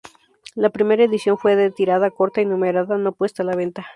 La 0.55 0.71
primera 0.71 1.03
edición 1.03 1.37
fue 1.37 1.55
de 1.55 1.69
tirada 1.69 2.09
corta 2.09 2.41
y 2.41 2.45
numerada, 2.45 2.97
no 2.97 3.11
puesta 3.11 3.43
a 3.43 3.45
la 3.45 3.55
venta. 3.55 3.85